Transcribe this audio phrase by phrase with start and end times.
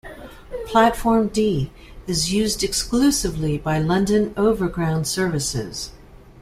[0.65, 1.71] Platform D
[2.07, 5.91] is used exclusively by London Overground services.